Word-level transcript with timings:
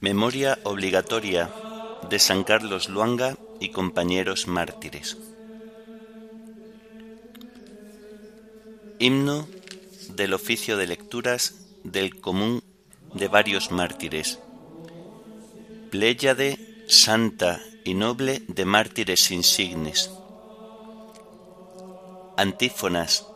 Memoria 0.00 0.58
obligatoria 0.64 1.50
de 2.08 2.18
San 2.18 2.44
Carlos 2.44 2.88
Luanga 2.88 3.36
y 3.60 3.70
compañeros 3.70 4.46
mártires. 4.46 5.37
Himno 9.00 9.46
del 10.10 10.34
oficio 10.34 10.76
de 10.76 10.88
lecturas 10.88 11.54
del 11.84 12.20
común 12.20 12.64
de 13.14 13.28
varios 13.28 13.70
mártires. 13.70 14.40
Pléyade 15.90 16.58
santa 16.88 17.60
y 17.84 17.94
noble 17.94 18.42
de 18.48 18.64
mártires 18.64 19.30
insignes. 19.30 20.10
Antífonas 22.36 23.26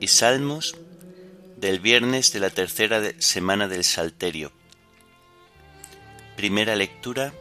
y 0.00 0.08
salmos 0.08 0.76
del 1.56 1.80
viernes 1.80 2.32
de 2.32 2.40
la 2.40 2.50
tercera 2.50 3.00
semana 3.20 3.68
del 3.68 3.84
Salterio. 3.84 4.52
Primera 6.36 6.76
lectura 6.76 7.32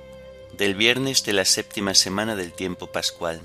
del 0.57 0.75
viernes 0.75 1.25
de 1.25 1.33
la 1.33 1.44
séptima 1.44 1.94
semana 1.94 2.38
del 2.38 2.53
tiempo 2.53 2.88
pascual. 2.88 3.41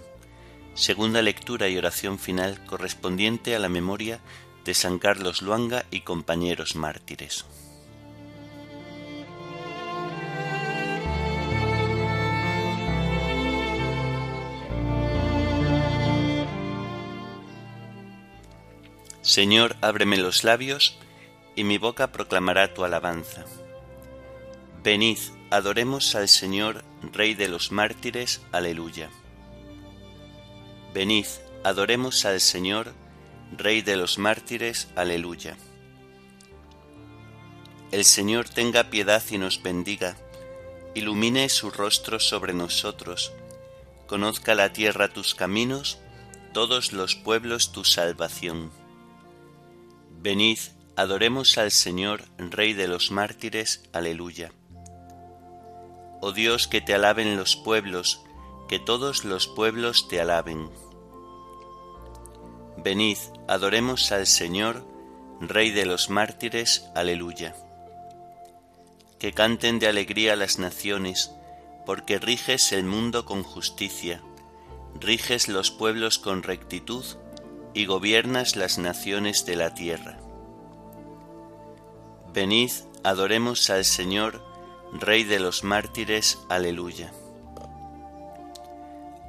Segunda 0.79 1.23
lectura 1.23 1.69
y 1.69 1.77
oración 1.77 2.21
final 2.21 2.65
correspondiente 2.65 3.57
a 3.57 3.59
la 3.59 3.69
memoria 3.69 4.21
de 4.65 4.75
San 4.75 5.01
Carlos 5.01 5.43
Luanga 5.43 5.85
y 5.91 6.03
compañeros 6.03 6.77
mártires. 6.77 7.45
Señor, 19.21 19.75
ábreme 19.81 20.17
los 20.17 20.45
labios, 20.45 20.97
y 21.57 21.65
mi 21.65 21.79
boca 21.79 22.13
proclamará 22.13 22.73
tu 22.73 22.85
alabanza. 22.85 23.45
Venid, 24.85 25.19
adoremos 25.51 26.15
al 26.15 26.29
Señor, 26.29 26.85
Rey 27.13 27.35
de 27.35 27.49
los 27.49 27.73
mártires, 27.73 28.43
aleluya. 28.53 29.11
Venid, 30.95 31.27
adoremos 31.65 32.25
al 32.25 32.41
Señor, 32.41 32.95
Rey 33.57 33.83
de 33.83 33.97
los 33.97 34.19
mártires, 34.19 34.89
aleluya. 34.97 35.57
El 37.93 38.05
Señor 38.05 38.49
tenga 38.49 38.91
piedad 38.91 39.23
y 39.31 39.39
nos 39.39 39.63
bendiga, 39.63 40.17
ilumine 40.95 41.49
su 41.49 41.71
rostro 41.71 42.21
sobre 42.21 42.53
nosotros, 42.53 43.33
conozca 44.07 44.55
la 44.55 44.73
tierra 44.73 45.09
tus 45.09 45.35
caminos, 45.35 45.99
todos 46.53 46.93
los 46.93 47.15
pueblos 47.15 47.73
tu 47.73 47.85
salvación. 47.85 48.71
Venid, 50.21 50.59
adoremos 50.97 51.59
al 51.59 51.71
Señor, 51.71 52.25
Rey 52.39 52.73
de 52.73 52.89
los 52.89 53.11
mártires, 53.11 53.83
aleluya. 53.93 54.53
Oh 56.21 56.33
Dios, 56.33 56.67
que 56.67 56.81
te 56.81 56.95
alaben 56.95 57.37
los 57.37 57.57
pueblos, 57.57 58.23
que 58.69 58.79
todos 58.79 59.25
los 59.25 59.47
pueblos 59.49 60.09
te 60.09 60.21
alaben. 60.21 60.71
Venid, 62.77 63.19
adoremos 63.49 64.13
al 64.13 64.27
Señor, 64.27 64.87
Rey 65.41 65.71
de 65.71 65.87
los 65.87 66.11
mártires, 66.11 66.89
aleluya. 66.95 67.57
Que 69.19 69.33
canten 69.33 69.79
de 69.79 69.89
alegría 69.89 70.37
las 70.37 70.59
naciones, 70.59 71.33
porque 71.87 72.19
riges 72.19 72.73
el 72.73 72.85
mundo 72.85 73.25
con 73.25 73.43
justicia, 73.43 74.23
riges 75.01 75.49
los 75.49 75.71
pueblos 75.71 76.19
con 76.19 76.43
rectitud 76.43 77.05
y 77.73 77.87
gobiernas 77.87 78.57
las 78.57 78.79
naciones 78.79 79.47
de 79.47 79.57
la 79.57 79.75
tierra. 79.75 80.19
Venid, 82.35 82.71
adoremos 83.03 83.71
al 83.71 83.85
Señor, 83.85 84.45
Rey 84.93 85.25
de 85.25 85.39
los 85.39 85.65
mártires, 85.65 86.39
aleluya. 86.49 87.13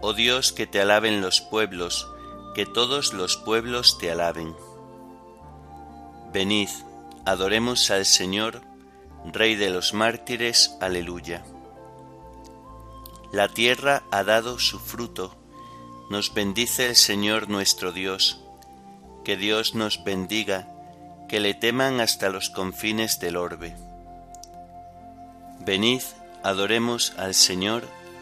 Oh 0.02 0.14
Dios, 0.14 0.54
que 0.54 0.66
te 0.66 0.80
alaben 0.80 1.22
los 1.22 1.42
pueblos, 1.42 2.08
que 2.56 2.66
todos 2.66 3.14
los 3.14 3.38
pueblos 3.38 3.98
te 3.98 4.12
alaben. 4.12 4.56
Venid, 6.32 6.70
adoremos 7.26 7.92
al 7.92 8.06
Señor, 8.06 8.62
Rey 9.26 9.56
de 9.56 9.70
los 9.70 9.94
mártires, 9.94 10.78
aleluya. 10.80 11.44
La 13.34 13.50
tierra 13.50 14.04
ha 14.12 14.24
dado 14.24 14.58
su 14.58 14.80
fruto, 14.80 15.36
nos 16.10 16.34
bendice 16.34 16.88
el 16.88 16.96
Señor 16.96 17.50
nuestro 17.50 17.92
Dios, 17.92 18.40
que 19.26 19.36
Dios 19.36 19.76
nos 19.76 20.04
bendiga, 20.04 20.68
que 21.28 21.40
le 21.40 21.54
teman 21.54 22.00
hasta 22.00 22.30
los 22.30 22.50
confines 22.50 23.20
del 23.20 23.36
orbe. 23.36 23.76
Venid, 25.60 26.02
adoremos 26.42 27.14
al 27.18 27.36
Señor, 27.36 27.84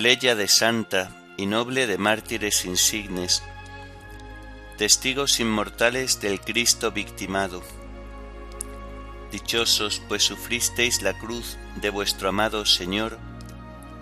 De 0.00 0.48
santa 0.48 1.10
y 1.36 1.44
noble 1.44 1.86
de 1.86 1.98
mártires 1.98 2.64
insignes, 2.64 3.42
testigos 4.78 5.40
inmortales 5.40 6.22
del 6.22 6.40
Cristo 6.40 6.90
victimado. 6.90 7.62
Dichosos, 9.30 10.00
pues 10.08 10.22
sufristeis 10.22 11.02
la 11.02 11.12
cruz 11.18 11.58
de 11.82 11.90
vuestro 11.90 12.30
amado 12.30 12.64
Señor, 12.64 13.18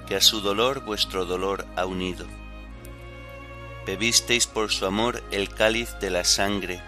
que 0.06 0.14
a 0.14 0.20
su 0.20 0.40
dolor 0.40 0.84
vuestro 0.84 1.24
dolor 1.24 1.66
ha 1.74 1.84
unido. 1.84 2.28
Bebisteis 3.84 4.46
por 4.46 4.70
su 4.70 4.86
amor 4.86 5.24
el 5.32 5.52
cáliz 5.52 5.98
de 6.00 6.10
la 6.10 6.22
sangre. 6.22 6.80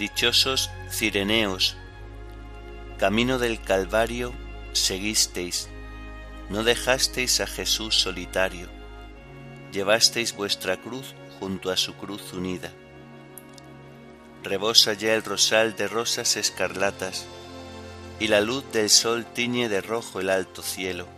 Dichosos 0.00 0.68
cireneos, 0.90 1.76
camino 2.98 3.38
del 3.38 3.60
Calvario 3.60 4.34
seguisteis 4.72 5.68
no 6.50 6.62
dejasteis 6.62 7.40
a 7.40 7.46
Jesús 7.46 8.00
solitario, 8.00 8.68
llevasteis 9.72 10.36
vuestra 10.36 10.76
cruz 10.76 11.14
junto 11.40 11.70
a 11.70 11.76
su 11.76 11.94
cruz 11.94 12.32
unida. 12.32 12.70
Rebosa 14.42 14.92
ya 14.92 15.14
el 15.14 15.22
rosal 15.22 15.74
de 15.74 15.88
rosas 15.88 16.36
escarlatas, 16.36 17.26
y 18.20 18.28
la 18.28 18.40
luz 18.40 18.64
del 18.72 18.90
sol 18.90 19.26
tiñe 19.26 19.68
de 19.68 19.80
rojo 19.80 20.20
el 20.20 20.30
alto 20.30 20.62
cielo. 20.62 21.08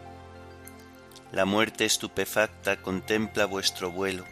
La 1.32 1.44
muerte 1.44 1.84
estupefacta 1.84 2.80
contempla 2.80 3.46
vuestro 3.46 3.90
vuelo, 3.90 4.24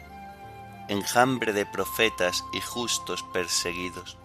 enjambre 0.87 1.53
de 1.53 1.65
profetas 1.65 2.43
y 2.53 2.61
justos 2.61 3.23
perseguidos. 3.33 4.17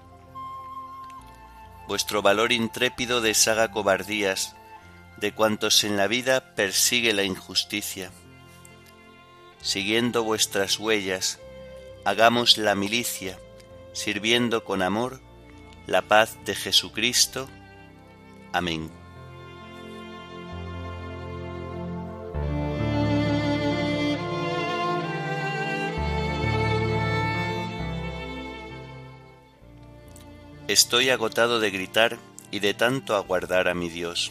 Vuestro 1.89 2.23
valor 2.23 2.53
intrépido 2.53 3.21
deshaga 3.21 3.73
cobardías, 3.73 4.55
de 5.21 5.33
cuantos 5.33 5.85
en 5.85 5.97
la 5.97 6.07
vida 6.07 6.55
persigue 6.55 7.13
la 7.13 7.25
injusticia. 7.25 8.11
Siguiendo 9.61 10.25
vuestras 10.25 10.79
huellas, 10.79 11.39
hagamos 12.05 12.57
la 12.57 12.75
milicia, 12.75 13.39
sirviendo 13.93 14.65
con 14.65 14.81
amor 14.81 15.21
la 15.87 16.03
paz 16.03 16.39
de 16.47 16.55
Jesucristo. 16.55 17.49
Amén. 18.53 18.91
Estoy 30.67 31.11
agotado 31.11 31.59
de 31.59 31.71
gritar 31.71 32.17
y 32.53 32.61
de 32.61 32.75
tanto 32.75 33.17
aguardar 33.17 33.67
a 33.67 33.75
mi 33.75 33.89
Dios. 33.89 34.31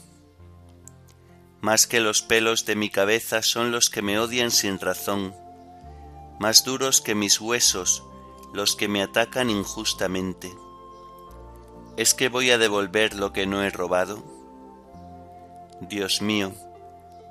Más 1.61 1.85
que 1.85 1.99
los 1.99 2.21
pelos 2.23 2.65
de 2.65 2.75
mi 2.75 2.89
cabeza 2.89 3.43
son 3.43 3.71
los 3.71 3.89
que 3.89 4.01
me 4.01 4.19
odian 4.19 4.49
sin 4.49 4.79
razón, 4.79 5.35
más 6.39 6.63
duros 6.63 7.01
que 7.01 7.13
mis 7.13 7.39
huesos 7.39 8.03
los 8.53 8.75
que 8.75 8.87
me 8.87 9.01
atacan 9.01 9.49
injustamente. 9.49 10.51
¿Es 11.97 12.13
que 12.13 12.29
voy 12.29 12.51
a 12.51 12.57
devolver 12.57 13.13
lo 13.13 13.31
que 13.31 13.45
no 13.45 13.63
he 13.63 13.69
robado? 13.69 14.23
Dios 15.81 16.21
mío, 16.21 16.53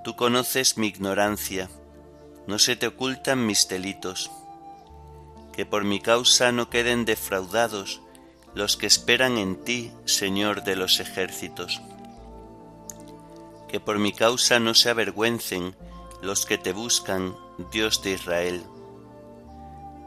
tú 0.05 0.17
conoces 0.17 0.79
mi 0.79 0.87
ignorancia, 0.87 1.69
no 2.47 2.59
se 2.59 2.77
te 2.77 2.87
ocultan 2.87 3.47
mis 3.47 3.69
delitos. 3.69 4.31
Que 5.53 5.67
por 5.67 5.85
mi 5.85 6.01
causa 6.01 6.53
no 6.53 6.71
queden 6.71 7.05
defraudados 7.05 8.01
los 8.55 8.77
que 8.77 8.87
esperan 8.87 9.39
en 9.39 9.57
ti, 9.57 9.93
Señor 10.05 10.63
de 10.65 10.77
los 10.77 11.01
ejércitos. 11.01 11.81
Que 13.71 13.81
por 13.81 13.99
mi 13.99 14.13
causa 14.13 14.59
no 14.59 14.75
se 14.75 14.91
avergüencen 14.91 15.77
los 16.23 16.45
que 16.47 16.59
te 16.59 16.73
buscan, 16.73 17.37
Dios 17.71 18.03
de 18.03 18.13
Israel 18.13 18.65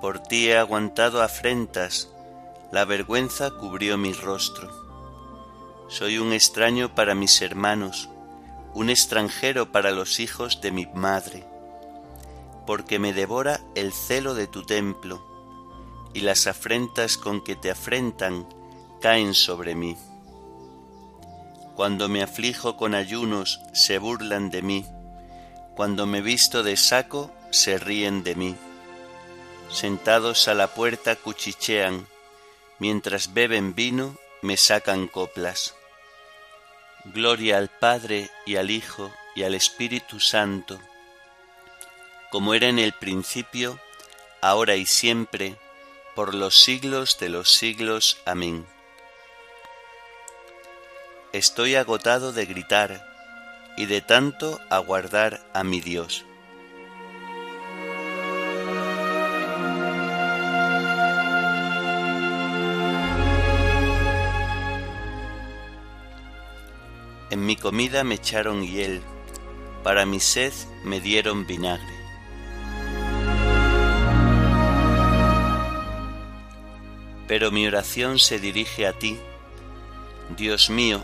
por 0.04 0.20
ti 0.20 0.50
he 0.50 0.58
aguantado 0.58 1.22
afrentas, 1.22 2.10
la 2.74 2.84
vergüenza 2.84 3.52
cubrió 3.52 3.98
mi 3.98 4.12
rostro. 4.12 4.70
Soy 5.88 6.18
un 6.18 6.34
extraño 6.34 6.94
para 6.94 7.16
mis 7.16 7.42
hermanos, 7.42 8.10
un 8.74 8.90
extranjero 8.90 9.72
para 9.72 9.92
los 9.92 10.20
hijos 10.20 10.60
de 10.60 10.72
mi 10.72 10.88
madre, 10.88 11.46
porque 12.68 13.00
me 13.00 13.14
devora 13.14 13.62
el 13.76 13.94
celo 13.94 14.34
de 14.34 14.46
tu 14.46 14.64
templo, 14.64 15.26
y 16.14 16.20
las 16.20 16.48
afrentas 16.48 17.18
con 17.18 17.42
que 17.42 17.56
te 17.56 17.72
afrentan 17.72 18.46
caen 19.00 19.34
sobre 19.34 19.74
mí. 19.74 19.96
Cuando 21.76 22.08
me 22.08 22.22
aflijo 22.22 22.78
con 22.78 22.94
ayunos, 22.96 23.62
se 23.74 23.98
burlan 23.98 24.50
de 24.50 24.62
mí, 24.62 24.86
cuando 25.76 26.06
me 26.06 26.22
visto 26.22 26.64
de 26.64 26.78
saco, 26.78 27.32
se 27.52 27.78
ríen 27.78 28.24
de 28.24 28.36
mí 28.36 28.56
sentados 29.74 30.48
a 30.48 30.54
la 30.54 30.68
puerta 30.68 31.16
cuchichean, 31.16 32.08
mientras 32.78 33.34
beben 33.34 33.74
vino 33.74 34.16
me 34.42 34.56
sacan 34.56 35.08
coplas. 35.08 35.74
Gloria 37.06 37.58
al 37.58 37.70
Padre 37.70 38.30
y 38.46 38.56
al 38.56 38.70
Hijo 38.70 39.12
y 39.36 39.44
al 39.44 39.56
Espíritu 39.56 40.20
Santo, 40.20 40.80
como 42.30 42.54
era 42.54 42.68
en 42.68 42.80
el 42.80 42.94
principio, 42.94 43.80
ahora 44.42 44.76
y 44.76 44.86
siempre, 44.86 45.56
por 46.16 46.36
los 46.36 46.56
siglos 46.56 47.18
de 47.20 47.30
los 47.30 47.52
siglos. 47.52 48.18
Amén. 48.26 48.66
Estoy 51.34 51.74
agotado 51.74 52.32
de 52.32 52.46
gritar 52.46 53.04
y 53.76 53.88
de 53.88 54.02
tanto 54.02 54.62
aguardar 54.70 55.42
a 55.52 55.64
mi 55.64 55.82
Dios. 55.82 56.26
En 67.32 67.48
mi 67.48 67.56
comida 67.56 68.04
me 68.04 68.14
echaron 68.14 68.62
hiel, 68.62 69.02
para 69.84 70.06
mi 70.06 70.20
sed 70.20 70.54
me 70.84 71.00
dieron 71.00 71.48
vinagre. 71.48 71.98
Pero 77.28 77.50
mi 77.50 77.66
oración 77.66 78.20
se 78.20 78.38
dirige 78.38 78.86
a 78.86 78.94
ti, 78.94 79.18
Dios 80.38 80.70
mío, 80.70 81.04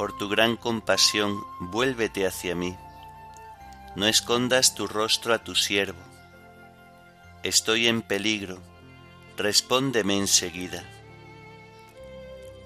Por 0.00 0.16
tu 0.16 0.30
gran 0.30 0.56
compasión, 0.56 1.44
vuélvete 1.60 2.26
hacia 2.26 2.54
mí. 2.54 2.74
No 3.96 4.06
escondas 4.06 4.74
tu 4.74 4.86
rostro 4.86 5.34
a 5.34 5.44
tu 5.44 5.54
siervo. 5.54 6.00
Estoy 7.42 7.86
en 7.86 8.00
peligro, 8.00 8.58
respóndeme 9.36 10.16
enseguida 10.16 10.82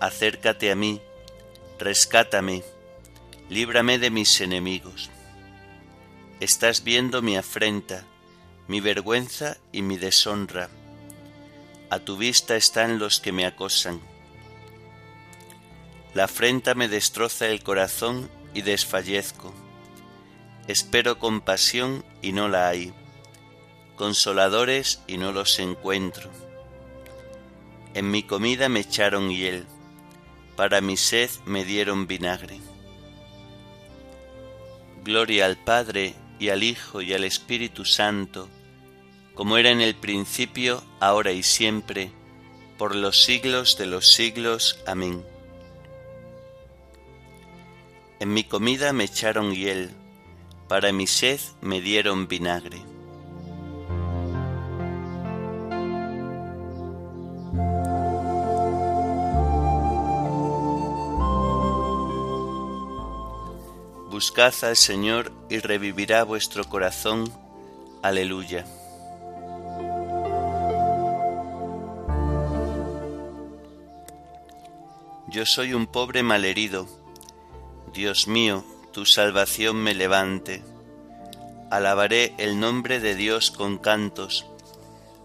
acércate 0.05 0.71
a 0.71 0.77
mí, 0.77 1.01
rescátame, 1.79 2.63
líbrame 3.49 3.99
de 3.99 4.11
mis 4.11 4.41
enemigos. 4.43 5.09
Estás 6.41 6.85
viendo 6.85 7.23
mi 7.23 7.39
afrenta, 7.39 8.05
mi 8.69 8.81
vergüenza 8.81 9.57
y 9.73 9.81
mi 9.81 9.97
deshonra. 9.97 10.69
A 11.89 12.01
tu 12.01 12.19
vista 12.19 12.55
están 12.57 12.99
los 12.99 13.19
que 13.19 13.33
me 13.33 13.47
acosan. 13.47 14.01
La 16.15 16.25
afrenta 16.25 16.75
me 16.75 16.89
destroza 16.89 17.49
el 17.49 17.63
corazón 17.63 18.31
y 18.55 18.63
desfallezco. 18.63 19.53
Espero 20.69 21.19
compasión 21.19 22.05
y 22.23 22.33
no 22.33 22.49
la 22.49 22.69
hay, 22.69 22.95
consoladores 23.97 25.03
y 25.07 25.19
no 25.19 25.33
los 25.33 25.59
encuentro. 25.59 26.31
En 27.93 28.11
mi 28.11 28.23
comida 28.23 28.69
me 28.69 28.81
echaron 28.81 29.31
hiel 29.31 29.67
para 30.57 30.81
mi 30.81 30.97
sed 30.97 31.31
me 31.47 31.65
dieron 31.65 32.07
vinagre. 32.07 32.61
Gloria 35.03 35.47
al 35.47 35.57
Padre 35.57 36.15
y 36.39 36.49
al 36.49 36.63
Hijo 36.63 37.03
y 37.03 37.13
al 37.13 37.25
Espíritu 37.25 37.85
Santo, 37.85 38.49
como 39.35 39.59
era 39.59 39.71
en 39.71 39.81
el 39.81 39.95
principio, 39.95 40.83
ahora 41.01 41.33
y 41.33 41.43
siempre, 41.43 42.13
por 42.79 42.95
los 42.95 43.25
siglos 43.25 43.77
de 43.79 43.87
los 43.87 44.07
siglos. 44.13 44.79
Amén. 44.87 45.25
En 48.25 48.33
mi 48.33 48.45
comida 48.45 48.95
me 48.95 49.05
echaron 49.05 49.53
hiel, 49.53 49.91
para 50.67 50.93
mi 50.93 51.07
sed 51.07 51.41
me 51.61 51.83
dieron 51.83 52.27
vinagre. 52.27 52.79
Buscad 64.11 64.55
al 64.63 64.77
Señor 64.77 65.31
y 65.51 65.59
revivirá 65.59 66.25
vuestro 66.25 66.65
corazón. 66.65 67.31
Aleluya. 68.01 68.65
Yo 75.29 75.45
soy 75.45 75.75
un 75.75 75.87
pobre 75.87 76.23
malherido. 76.23 77.04
Dios 77.95 78.29
mío, 78.29 78.65
tu 78.93 79.07
salvación 79.07 79.77
me 79.77 79.95
levante. 79.95 80.63
Alabaré 81.71 82.35
el 82.39 82.61
nombre 82.61 83.01
de 83.01 83.15
Dios 83.15 83.51
con 83.51 83.79
cantos. 83.79 84.47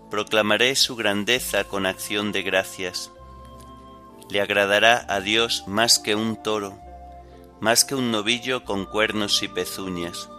Proclamaré 0.10 0.76
su 0.76 0.96
grandeza 0.96 1.66
con 1.66 1.86
acción 1.86 2.32
de 2.32 2.44
gracias. 2.44 3.12
Le 4.30 4.42
agradará 4.42 5.06
a 5.10 5.20
Dios 5.20 5.66
más 5.68 6.00
que 6.00 6.16
un 6.16 6.42
toro 6.42 6.80
más 7.60 7.84
que 7.84 7.96
un 7.96 8.12
novillo 8.12 8.64
con 8.64 8.86
cuernos 8.86 9.44
y 9.44 9.48
pezuñas. 9.48 10.30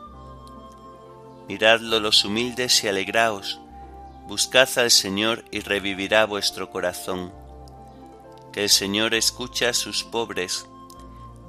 Miradlo 1.49 2.01
los 2.01 2.25
humildes 2.25 2.83
y 2.85 2.89
alegraos, 2.89 3.61
buscad 4.27 4.69
al 4.79 4.91
Señor 4.91 5.45
y 5.51 5.61
revivirá 5.61 6.25
vuestro 6.25 6.71
corazón. 6.71 7.33
Que 8.53 8.65
el 8.65 8.71
Señor 8.71 9.15
escucha 9.15 9.71
a 9.71 9.75
sus 9.75 10.03
pobres, 10.03 10.67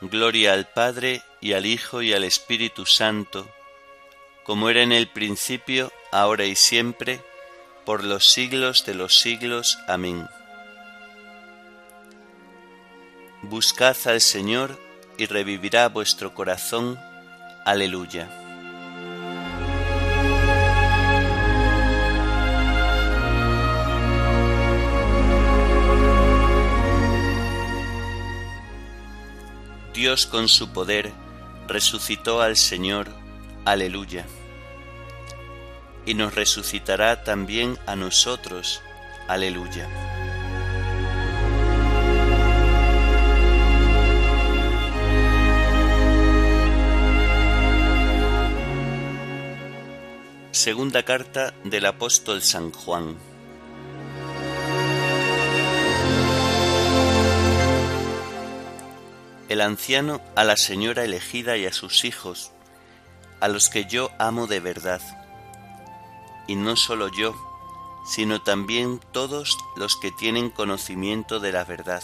Gloria 0.00 0.52
al 0.52 0.66
Padre 0.66 1.22
y 1.40 1.54
al 1.54 1.66
Hijo 1.66 2.02
y 2.02 2.12
al 2.12 2.24
Espíritu 2.24 2.86
Santo, 2.86 3.48
como 4.44 4.70
era 4.70 4.82
en 4.82 4.92
el 4.92 5.08
principio, 5.08 5.92
ahora 6.12 6.44
y 6.44 6.54
siempre, 6.54 7.20
por 7.84 8.04
los 8.04 8.28
siglos 8.28 8.86
de 8.86 8.94
los 8.94 9.18
siglos. 9.18 9.78
Amén. 9.88 10.28
Buscad 13.42 13.96
al 14.06 14.20
Señor 14.20 14.78
y 15.16 15.26
revivirá 15.26 15.88
vuestro 15.88 16.34
corazón. 16.34 16.98
Aleluya. 17.64 18.47
Dios 29.98 30.26
con 30.26 30.46
su 30.46 30.68
poder 30.68 31.10
resucitó 31.66 32.40
al 32.40 32.56
Señor. 32.56 33.08
Aleluya. 33.64 34.26
Y 36.06 36.14
nos 36.14 36.36
resucitará 36.36 37.24
también 37.24 37.76
a 37.84 37.96
nosotros. 37.96 38.80
Aleluya. 39.26 39.88
Segunda 50.52 51.02
carta 51.02 51.54
del 51.64 51.86
apóstol 51.86 52.42
San 52.42 52.70
Juan. 52.70 53.16
Anciano 59.64 60.20
a 60.36 60.44
la 60.44 60.56
señora 60.56 61.04
elegida 61.04 61.56
y 61.56 61.66
a 61.66 61.72
sus 61.72 62.04
hijos, 62.04 62.52
a 63.40 63.48
los 63.48 63.68
que 63.68 63.84
yo 63.84 64.10
amo 64.18 64.46
de 64.46 64.60
verdad. 64.60 65.00
Y 66.46 66.56
no 66.56 66.76
solo 66.76 67.08
yo, 67.08 67.34
sino 68.06 68.42
también 68.42 69.00
todos 69.12 69.56
los 69.76 69.96
que 69.96 70.10
tienen 70.10 70.50
conocimiento 70.50 71.40
de 71.40 71.52
la 71.52 71.64
verdad. 71.64 72.02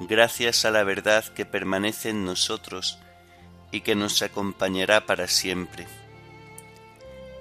Gracias 0.00 0.64
a 0.64 0.70
la 0.70 0.84
verdad 0.84 1.24
que 1.24 1.46
permanece 1.46 2.10
en 2.10 2.24
nosotros 2.24 2.98
y 3.72 3.80
que 3.80 3.94
nos 3.94 4.22
acompañará 4.22 5.06
para 5.06 5.26
siempre 5.26 5.86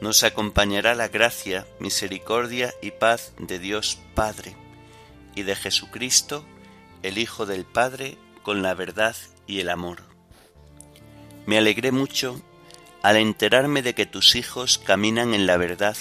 nos 0.01 0.23
acompañará 0.23 0.93
la 0.93 1.07
gracia, 1.07 1.65
misericordia 1.79 2.73
y 2.81 2.91
paz 2.91 3.33
de 3.39 3.59
Dios 3.59 3.97
Padre 4.13 4.55
y 5.35 5.43
de 5.43 5.55
Jesucristo, 5.55 6.45
el 7.01 7.17
Hijo 7.17 7.45
del 7.45 7.65
Padre, 7.65 8.17
con 8.45 8.61
la 8.61 8.73
verdad 8.73 9.13
y 9.45 9.59
el 9.59 9.69
amor. 9.69 10.03
Me 11.45 11.57
alegré 11.57 11.91
mucho 11.91 12.41
al 13.01 13.17
enterarme 13.17 13.81
de 13.81 13.93
que 13.93 14.05
tus 14.05 14.35
hijos 14.35 14.77
caminan 14.77 15.33
en 15.33 15.45
la 15.45 15.57
verdad, 15.57 15.97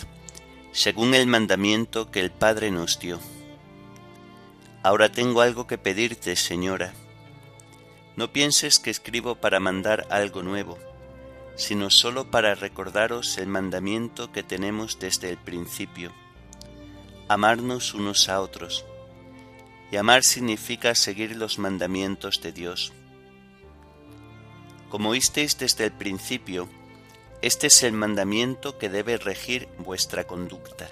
según 0.71 1.15
el 1.15 1.27
mandamiento 1.27 2.13
que 2.13 2.21
el 2.21 2.31
Padre 2.31 2.71
nos 2.71 3.01
dio. 3.01 3.19
Ahora 4.85 5.11
tengo 5.11 5.41
algo 5.41 5.67
que 5.67 5.79
pedirte, 5.79 6.37
Señora. 6.37 6.95
No 8.15 8.33
pienses 8.33 8.79
que 8.79 8.91
escribo 8.91 9.35
para 9.35 9.59
mandar 9.59 10.07
algo 10.11 10.45
nuevo 10.45 10.79
sino 11.57 11.91
sólo 11.91 12.31
para 12.31 12.55
recordaros 12.55 13.39
el 13.39 13.47
mandamiento 13.47 14.33
que 14.33 14.43
tenemos 14.43 14.99
desde 14.99 15.31
el 15.31 15.37
principio, 15.37 16.13
amarnos 17.29 17.95
unos 17.95 18.29
a 18.29 18.41
otros. 18.41 18.85
Y 19.95 19.97
amar 19.97 20.25
significa 20.25 20.97
seguir 20.97 21.37
los 21.37 21.61
mandamientos 21.61 22.43
de 22.43 22.51
Dios. 22.51 22.93
Como 24.89 25.11
oísteis 25.11 25.57
desde 25.57 25.85
el 25.85 25.93
principio, 25.93 26.69
este 27.43 27.69
es 27.69 27.81
el 27.85 27.93
mandamiento 27.93 28.77
que 28.77 28.89
debe 28.89 29.19
regir 29.19 29.69
vuestra 29.79 30.25
conducta. 30.25 30.91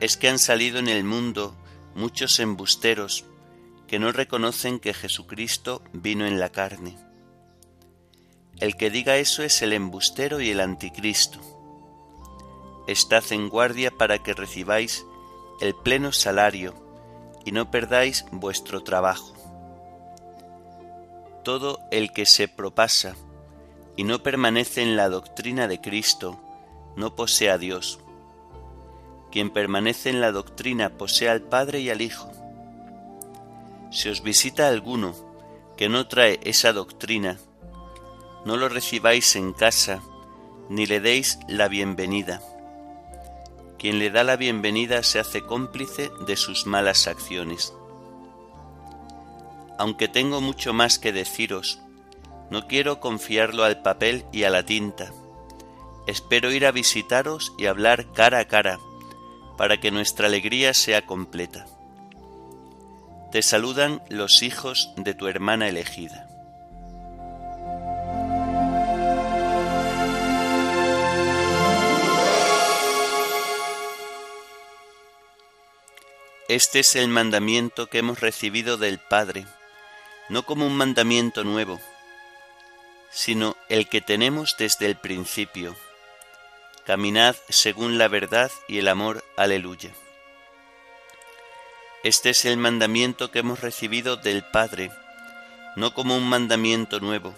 Es 0.00 0.16
que 0.16 0.28
han 0.28 0.40
salido 0.40 0.80
en 0.80 0.88
el 0.88 1.04
mundo 1.04 1.54
muchos 1.94 2.40
embusteros 2.40 3.24
que 3.86 4.00
no 4.00 4.10
reconocen 4.10 4.80
que 4.80 4.92
Jesucristo 4.92 5.84
vino 5.92 6.26
en 6.26 6.40
la 6.40 6.50
carne 6.50 6.96
el 8.58 8.76
que 8.76 8.90
diga 8.90 9.18
eso 9.18 9.44
es 9.44 9.62
el 9.62 9.72
embustero 9.72 10.40
y 10.40 10.50
el 10.50 10.60
anticristo. 10.60 11.38
Estad 12.88 13.22
en 13.30 13.48
guardia 13.50 13.92
para 13.92 14.22
que 14.22 14.34
recibáis 14.34 15.04
el 15.60 15.74
pleno 15.74 16.12
salario 16.12 16.74
y 17.44 17.52
no 17.52 17.70
perdáis 17.70 18.24
vuestro 18.32 18.82
trabajo. 18.82 19.32
Todo 21.44 21.80
el 21.90 22.12
que 22.12 22.26
se 22.26 22.48
propasa 22.48 23.14
y 23.96 24.04
no 24.04 24.22
permanece 24.22 24.82
en 24.82 24.96
la 24.96 25.08
doctrina 25.08 25.68
de 25.68 25.80
Cristo 25.80 26.38
no 26.96 27.14
posee 27.14 27.50
a 27.50 27.58
Dios. 27.58 28.00
Quien 29.30 29.50
permanece 29.50 30.10
en 30.10 30.20
la 30.20 30.32
doctrina 30.32 30.90
posee 30.90 31.28
al 31.28 31.42
Padre 31.42 31.80
y 31.80 31.90
al 31.90 32.00
Hijo. 32.00 32.30
Si 33.90 34.08
os 34.08 34.22
visita 34.22 34.68
alguno 34.68 35.14
que 35.76 35.88
no 35.88 36.08
trae 36.08 36.40
esa 36.42 36.72
doctrina, 36.72 37.38
no 38.44 38.56
lo 38.56 38.68
recibáis 38.68 39.36
en 39.36 39.52
casa, 39.52 40.02
ni 40.68 40.86
le 40.86 41.00
deis 41.00 41.38
la 41.48 41.68
bienvenida. 41.68 42.40
Quien 43.78 43.98
le 43.98 44.10
da 44.10 44.24
la 44.24 44.36
bienvenida 44.36 45.02
se 45.02 45.18
hace 45.18 45.42
cómplice 45.42 46.10
de 46.26 46.36
sus 46.36 46.66
malas 46.66 47.06
acciones. 47.06 47.74
Aunque 49.78 50.08
tengo 50.08 50.40
mucho 50.40 50.72
más 50.72 50.98
que 50.98 51.12
deciros, 51.12 51.80
no 52.50 52.66
quiero 52.66 53.00
confiarlo 53.00 53.64
al 53.64 53.82
papel 53.82 54.24
y 54.32 54.44
a 54.44 54.50
la 54.50 54.64
tinta. 54.64 55.12
Espero 56.06 56.52
ir 56.52 56.64
a 56.64 56.72
visitaros 56.72 57.52
y 57.58 57.66
hablar 57.66 58.12
cara 58.12 58.38
a 58.38 58.46
cara, 58.46 58.78
para 59.58 59.78
que 59.78 59.90
nuestra 59.90 60.28
alegría 60.28 60.72
sea 60.72 61.04
completa. 61.04 61.66
Te 63.32 63.42
saludan 63.42 64.02
los 64.08 64.42
hijos 64.42 64.90
de 64.96 65.12
tu 65.12 65.26
hermana 65.26 65.68
elegida. 65.68 66.30
Este 76.48 76.78
es 76.78 76.94
el 76.94 77.08
mandamiento 77.08 77.88
que 77.88 77.98
hemos 77.98 78.20
recibido 78.20 78.76
del 78.76 79.00
Padre, 79.00 79.46
no 80.28 80.44
como 80.44 80.64
un 80.64 80.76
mandamiento 80.76 81.42
nuevo, 81.42 81.80
sino 83.10 83.56
el 83.68 83.88
que 83.88 84.00
tenemos 84.00 84.54
desde 84.56 84.86
el 84.86 84.94
principio. 84.94 85.74
Caminad 86.84 87.34
según 87.48 87.98
la 87.98 88.06
verdad 88.06 88.52
y 88.68 88.78
el 88.78 88.86
amor. 88.86 89.24
Aleluya. 89.36 89.90
Este 92.04 92.30
es 92.30 92.44
el 92.44 92.58
mandamiento 92.58 93.32
que 93.32 93.40
hemos 93.40 93.60
recibido 93.60 94.16
del 94.16 94.44
Padre, 94.44 94.92
no 95.74 95.94
como 95.94 96.16
un 96.16 96.28
mandamiento 96.28 97.00
nuevo, 97.00 97.34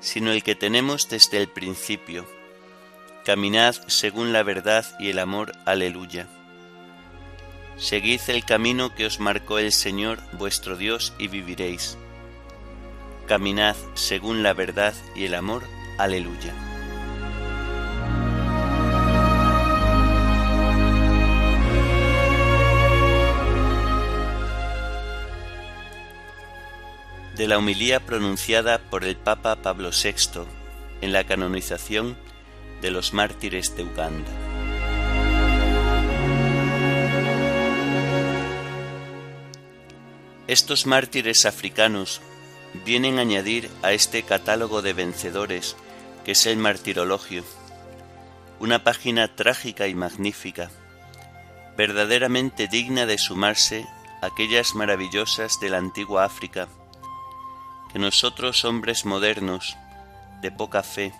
sino 0.00 0.30
el 0.30 0.42
que 0.42 0.54
tenemos 0.54 1.08
desde 1.08 1.38
el 1.38 1.48
principio. 1.48 2.28
Caminad 3.24 3.76
según 3.86 4.34
la 4.34 4.42
verdad 4.42 4.84
y 4.98 5.08
el 5.08 5.20
amor. 5.20 5.54
Aleluya. 5.64 6.28
Seguid 7.76 8.20
el 8.28 8.44
camino 8.44 8.94
que 8.94 9.06
os 9.06 9.18
marcó 9.18 9.58
el 9.58 9.72
Señor 9.72 10.20
vuestro 10.32 10.76
Dios 10.76 11.14
y 11.18 11.28
viviréis. 11.28 11.98
Caminad 13.26 13.76
según 13.94 14.42
la 14.42 14.52
verdad 14.52 14.94
y 15.14 15.24
el 15.24 15.34
amor. 15.34 15.64
Aleluya. 15.98 16.54
De 27.36 27.46
la 27.48 27.58
humilía 27.58 28.00
pronunciada 28.00 28.78
por 28.78 29.04
el 29.04 29.16
Papa 29.16 29.56
Pablo 29.56 29.90
VI 29.90 30.42
en 31.00 31.12
la 31.12 31.24
canonización 31.24 32.16
de 32.82 32.90
los 32.90 33.12
mártires 33.14 33.74
de 33.76 33.84
Uganda. 33.84 34.51
Estos 40.52 40.84
mártires 40.84 41.46
africanos 41.46 42.20
vienen 42.84 43.16
a 43.16 43.22
añadir 43.22 43.70
a 43.80 43.92
este 43.92 44.22
catálogo 44.22 44.82
de 44.82 44.92
vencedores 44.92 45.76
que 46.26 46.32
es 46.32 46.44
el 46.44 46.58
martirologio, 46.58 47.42
una 48.60 48.84
página 48.84 49.34
trágica 49.34 49.88
y 49.88 49.94
magnífica, 49.94 50.70
verdaderamente 51.78 52.68
digna 52.68 53.06
de 53.06 53.16
sumarse 53.16 53.86
a 54.20 54.26
aquellas 54.26 54.74
maravillosas 54.74 55.58
de 55.58 55.70
la 55.70 55.78
antigua 55.78 56.26
África, 56.26 56.68
que 57.90 57.98
nosotros 57.98 58.66
hombres 58.66 59.06
modernos, 59.06 59.78
de 60.42 60.50
poca 60.50 60.82
fe, 60.82 61.14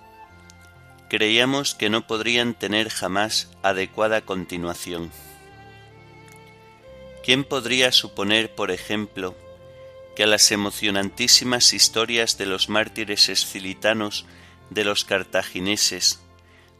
creíamos 1.08 1.74
que 1.74 1.88
no 1.88 2.06
podrían 2.06 2.52
tener 2.52 2.90
jamás 2.90 3.48
adecuada 3.62 4.20
continuación. 4.20 5.10
¿Quién 7.22 7.44
podría 7.44 7.92
suponer, 7.92 8.54
por 8.54 8.72
ejemplo, 8.72 9.36
que 10.16 10.24
a 10.24 10.26
las 10.26 10.50
emocionantísimas 10.50 11.72
historias 11.72 12.36
de 12.36 12.46
los 12.46 12.68
mártires 12.68 13.28
escilitanos, 13.28 14.26
de 14.70 14.84
los 14.84 15.04
cartagineses, 15.04 16.20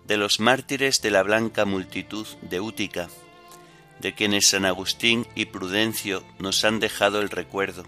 de 0.04 0.16
los 0.16 0.40
mártires 0.40 1.00
de 1.00 1.10
la 1.10 1.22
blanca 1.22 1.64
multitud 1.64 2.26
de 2.42 2.60
Útica, 2.60 3.08
de 4.00 4.14
quienes 4.14 4.48
San 4.48 4.64
Agustín 4.64 5.28
y 5.36 5.46
Prudencio 5.46 6.24
nos 6.40 6.64
han 6.64 6.80
dejado 6.80 7.20
el 7.20 7.30
recuerdo, 7.30 7.84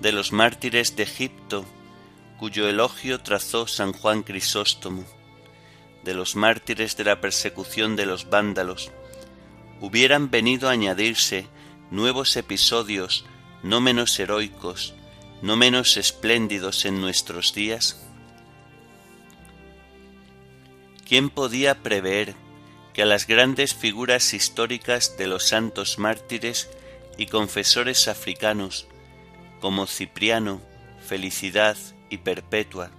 de 0.00 0.10
los 0.10 0.32
mártires 0.32 0.96
de 0.96 1.04
Egipto, 1.04 1.64
cuyo 2.38 2.68
elogio 2.68 3.20
trazó 3.20 3.68
San 3.68 3.92
Juan 3.92 4.24
Crisóstomo, 4.24 5.04
de 6.02 6.14
los 6.14 6.34
mártires 6.34 6.96
de 6.96 7.04
la 7.04 7.20
persecución 7.20 7.94
de 7.94 8.06
los 8.06 8.28
vándalos, 8.28 8.90
hubieran 9.84 10.30
venido 10.30 10.70
a 10.70 10.72
añadirse 10.72 11.46
nuevos 11.90 12.38
episodios 12.38 13.26
no 13.62 13.82
menos 13.82 14.18
heroicos, 14.18 14.94
no 15.42 15.58
menos 15.58 15.98
espléndidos 15.98 16.86
en 16.86 17.02
nuestros 17.02 17.52
días? 17.52 18.02
¿Quién 21.06 21.28
podía 21.28 21.82
prever 21.82 22.34
que 22.94 23.02
a 23.02 23.06
las 23.06 23.26
grandes 23.26 23.74
figuras 23.74 24.32
históricas 24.32 25.18
de 25.18 25.26
los 25.26 25.48
santos 25.48 25.98
mártires 25.98 26.70
y 27.18 27.26
confesores 27.26 28.08
africanos, 28.08 28.86
como 29.60 29.86
Cipriano, 29.86 30.62
Felicidad 31.06 31.76
y 32.08 32.18
Perpetua, 32.18 32.90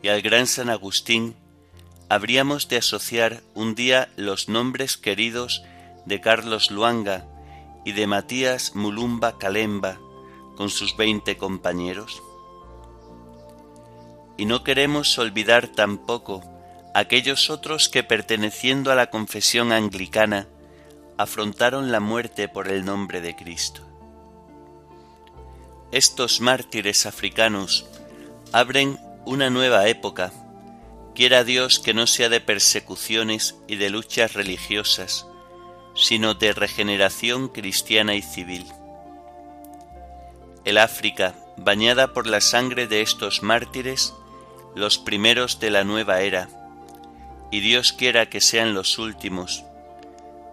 y 0.00 0.08
al 0.08 0.22
gran 0.22 0.46
San 0.46 0.70
Agustín, 0.70 1.34
habríamos 2.08 2.68
de 2.68 2.76
asociar 2.76 3.42
un 3.54 3.74
día 3.74 4.08
los 4.16 4.48
nombres 4.48 4.96
queridos 4.96 5.64
de 6.06 6.20
Carlos 6.20 6.70
Luanga 6.70 7.26
y 7.84 7.92
de 7.92 8.06
Matías 8.06 8.74
Mulumba 8.74 9.38
Calemba 9.38 9.98
con 10.56 10.68
sus 10.68 10.96
veinte 10.96 11.36
compañeros? 11.36 12.22
Y 14.36 14.46
no 14.46 14.64
queremos 14.64 15.18
olvidar 15.18 15.68
tampoco 15.68 16.42
aquellos 16.94 17.50
otros 17.50 17.88
que 17.88 18.02
perteneciendo 18.02 18.90
a 18.92 18.94
la 18.94 19.10
confesión 19.10 19.72
anglicana 19.72 20.48
afrontaron 21.18 21.92
la 21.92 22.00
muerte 22.00 22.48
por 22.48 22.68
el 22.68 22.84
nombre 22.84 23.20
de 23.20 23.36
Cristo. 23.36 23.82
Estos 25.92 26.40
mártires 26.40 27.06
africanos 27.06 27.86
abren 28.52 28.98
una 29.24 29.50
nueva 29.50 29.86
época, 29.88 30.32
quiera 31.14 31.44
Dios 31.44 31.78
que 31.78 31.94
no 31.94 32.06
sea 32.06 32.28
de 32.28 32.40
persecuciones 32.40 33.56
y 33.68 33.76
de 33.76 33.90
luchas 33.90 34.32
religiosas, 34.32 35.26
sino 35.94 36.34
de 36.34 36.52
regeneración 36.52 37.48
cristiana 37.48 38.14
y 38.14 38.22
civil. 38.22 38.66
El 40.64 40.78
África, 40.78 41.34
bañada 41.56 42.12
por 42.12 42.26
la 42.26 42.40
sangre 42.40 42.86
de 42.86 43.02
estos 43.02 43.42
mártires, 43.42 44.14
los 44.74 44.98
primeros 44.98 45.60
de 45.60 45.70
la 45.70 45.84
nueva 45.84 46.20
era, 46.20 46.48
y 47.50 47.60
Dios 47.60 47.92
quiera 47.92 48.30
que 48.30 48.40
sean 48.40 48.72
los 48.72 48.98
últimos, 48.98 49.64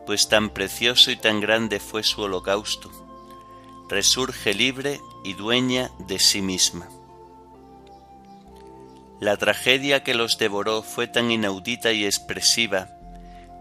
pues 0.05 0.27
tan 0.27 0.49
precioso 0.49 1.11
y 1.11 1.15
tan 1.15 1.39
grande 1.39 1.79
fue 1.79 2.03
su 2.03 2.21
holocausto, 2.21 2.91
resurge 3.87 4.53
libre 4.53 4.99
y 5.23 5.33
dueña 5.33 5.91
de 5.99 6.19
sí 6.19 6.41
misma. 6.41 6.89
La 9.19 9.37
tragedia 9.37 10.03
que 10.03 10.13
los 10.13 10.37
devoró 10.37 10.81
fue 10.81 11.07
tan 11.07 11.29
inaudita 11.29 11.91
y 11.91 12.05
expresiva 12.05 12.98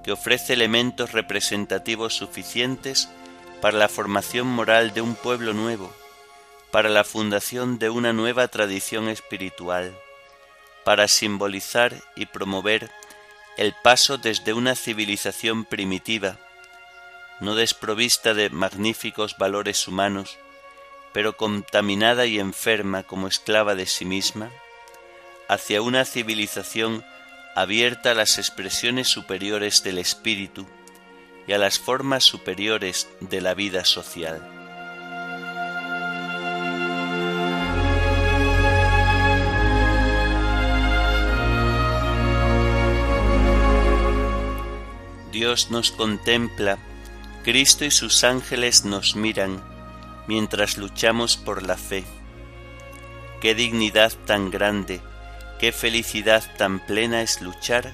que 0.02 0.12
ofrece 0.12 0.52
elementos 0.52 1.12
representativos 1.12 2.14
suficientes 2.14 3.08
para 3.61 3.76
la 3.76 3.88
formación 3.88 4.46
moral 4.46 4.94
de 4.94 5.00
un 5.00 5.14
pueblo 5.14 5.52
nuevo, 5.52 5.92
para 6.70 6.88
la 6.88 7.04
fundación 7.04 7.78
de 7.78 7.90
una 7.90 8.12
nueva 8.12 8.48
tradición 8.48 9.08
espiritual, 9.08 9.96
para 10.84 11.08
simbolizar 11.08 11.94
y 12.16 12.26
promover 12.26 12.90
el 13.56 13.74
paso 13.82 14.18
desde 14.18 14.52
una 14.52 14.76
civilización 14.76 15.64
primitiva, 15.64 16.38
no 17.40 17.54
desprovista 17.54 18.34
de 18.34 18.50
magníficos 18.50 19.37
valores 19.38 19.88
humanos, 19.88 20.38
pero 21.12 21.37
contaminada 21.37 22.26
y 22.26 22.38
enferma 22.38 23.02
como 23.02 23.28
esclava 23.28 23.74
de 23.74 23.87
sí 23.87 24.04
misma, 24.04 24.50
hacia 25.48 25.82
una 25.82 26.04
civilización 26.04 27.04
abierta 27.60 28.12
a 28.12 28.14
las 28.14 28.38
expresiones 28.38 29.08
superiores 29.08 29.82
del 29.82 29.98
espíritu 29.98 30.64
y 31.48 31.54
a 31.54 31.58
las 31.58 31.80
formas 31.80 32.22
superiores 32.22 33.08
de 33.18 33.40
la 33.40 33.54
vida 33.54 33.84
social. 33.84 34.40
Dios 45.32 45.72
nos 45.72 45.90
contempla, 45.90 46.78
Cristo 47.42 47.84
y 47.84 47.90
sus 47.90 48.22
ángeles 48.22 48.84
nos 48.84 49.16
miran 49.16 49.60
mientras 50.28 50.78
luchamos 50.78 51.36
por 51.36 51.64
la 51.64 51.76
fe. 51.76 52.04
Qué 53.40 53.56
dignidad 53.56 54.12
tan 54.26 54.52
grande, 54.52 55.00
qué 55.58 55.72
felicidad 55.72 56.44
tan 56.56 56.78
plena 56.80 57.22
es 57.22 57.42
luchar 57.42 57.92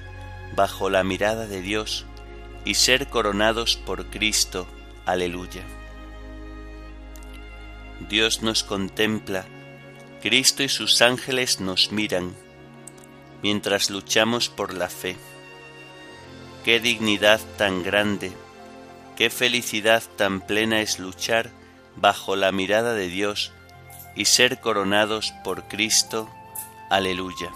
bajo 0.55 0.89
la 0.89 1.03
mirada 1.03 1.47
de 1.47 1.61
Dios 1.61 2.05
y 2.63 2.75
ser 2.75 3.07
coronados 3.07 3.75
por 3.75 4.05
Cristo. 4.07 4.67
Aleluya. 5.05 5.63
Dios 8.09 8.41
nos 8.41 8.63
contempla, 8.63 9.45
Cristo 10.21 10.63
y 10.63 10.69
sus 10.69 11.01
ángeles 11.01 11.59
nos 11.59 11.91
miran 11.91 12.35
mientras 13.41 13.89
luchamos 13.89 14.49
por 14.49 14.73
la 14.73 14.89
fe. 14.89 15.15
Qué 16.63 16.79
dignidad 16.79 17.39
tan 17.57 17.83
grande, 17.83 18.31
qué 19.15 19.29
felicidad 19.29 20.03
tan 20.17 20.41
plena 20.41 20.81
es 20.81 20.99
luchar 20.99 21.51
bajo 21.95 22.35
la 22.35 22.51
mirada 22.51 22.93
de 22.93 23.07
Dios 23.07 23.51
y 24.15 24.25
ser 24.25 24.59
coronados 24.59 25.33
por 25.43 25.67
Cristo. 25.67 26.29
Aleluya. 26.89 27.51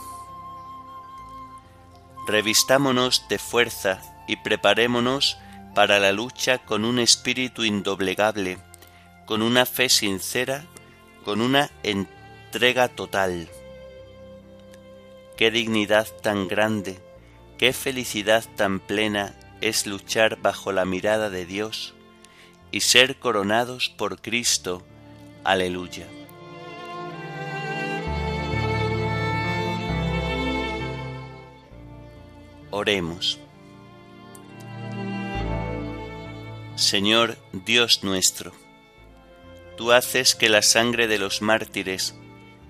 Revistámonos 2.27 3.27
de 3.29 3.39
fuerza 3.39 4.01
y 4.27 4.37
preparémonos 4.37 5.37
para 5.73 5.99
la 5.99 6.11
lucha 6.11 6.59
con 6.59 6.85
un 6.85 6.99
espíritu 6.99 7.63
indoblegable, 7.63 8.57
con 9.25 9.41
una 9.41 9.65
fe 9.65 9.89
sincera, 9.89 10.65
con 11.25 11.41
una 11.41 11.69
entrega 11.83 12.87
total. 12.87 13.49
Qué 15.37 15.51
dignidad 15.51 16.07
tan 16.21 16.47
grande, 16.47 16.99
Qué 17.59 17.73
felicidad 17.73 18.45
tan 18.55 18.79
plena 18.79 19.35
es 19.59 19.85
luchar 19.85 20.39
bajo 20.41 20.71
la 20.71 20.85
mirada 20.85 21.29
de 21.29 21.45
Dios 21.45 21.93
y 22.71 22.79
ser 22.79 23.19
coronados 23.19 23.89
por 23.89 24.21
Cristo. 24.21 24.81
Aleluya. 25.43 26.07
Oremos. 32.79 33.37
Señor 36.75 37.37
Dios 37.51 38.03
nuestro, 38.03 38.53
tú 39.75 39.91
haces 39.91 40.33
que 40.33 40.47
la 40.47 40.61
sangre 40.61 41.07
de 41.07 41.19
los 41.19 41.41
mártires 41.41 42.15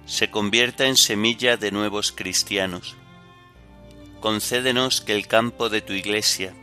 se 0.06 0.32
convierta 0.32 0.88
en 0.88 0.98
semilla 0.98 1.58
de 1.58 1.72
nuevos 1.72 2.12
cristianos 2.12 2.96
concédenos 4.20 5.02
que 5.02 5.16
el 5.16 5.28
campo 5.28 5.70
de 5.70 5.82
tu 5.82 5.94
iglesia, 5.94 6.54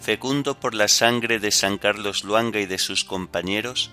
fecundo 0.00 0.58
por 0.60 0.74
la 0.74 0.88
sangre 0.88 1.38
de 1.38 1.50
San 1.50 1.78
Carlos 1.78 2.24
Luanga 2.24 2.60
y 2.60 2.66
de 2.66 2.78
sus 2.78 3.04
compañeros, 3.04 3.90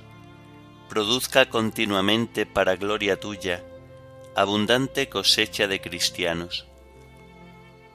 produzca 0.89 1.49
continuamente 1.49 2.45
para 2.45 2.75
gloria 2.75 3.19
tuya 3.19 3.63
abundante 4.35 5.09
cosecha 5.09 5.67
de 5.67 5.81
cristianos. 5.81 6.68